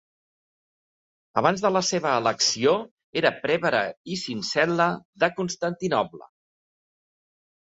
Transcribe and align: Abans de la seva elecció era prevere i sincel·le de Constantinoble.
Abans 1.41 1.63
de 1.65 1.69
la 1.73 1.83
seva 1.89 2.13
elecció 2.21 2.73
era 3.21 3.31
prevere 3.43 3.83
i 4.15 4.19
sincel·le 4.23 4.89
de 5.25 5.31
Constantinoble. 5.37 6.29